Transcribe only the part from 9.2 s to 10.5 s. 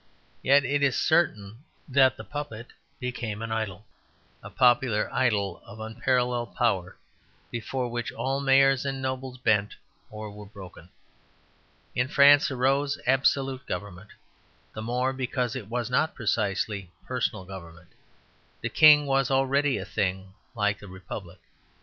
bent or were